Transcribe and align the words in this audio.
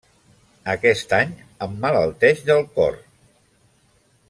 Aquest 0.73 1.13
any 1.17 1.35
emmalalteix 1.67 2.43
del 2.51 2.65
cor. 2.79 2.99